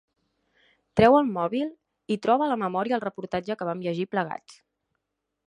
[0.99, 1.69] Treu el mòbil
[2.15, 4.59] i troba a la memòria el reportatge que vam llegir plegats.